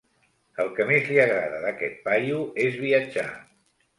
[0.63, 3.29] El que més li agrada d'aquest paio és viatjar.